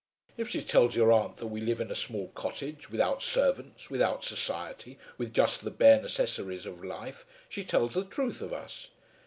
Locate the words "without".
2.89-3.21, 3.91-4.25